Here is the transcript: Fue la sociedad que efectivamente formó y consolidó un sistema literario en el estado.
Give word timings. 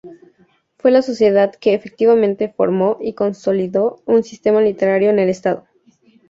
Fue 0.79 0.89
la 0.89 1.03
sociedad 1.03 1.53
que 1.53 1.75
efectivamente 1.75 2.49
formó 2.51 2.97
y 3.01 3.13
consolidó 3.13 4.01
un 4.07 4.23
sistema 4.23 4.59
literario 4.59 5.11
en 5.11 5.19
el 5.19 5.29
estado. 5.29 5.67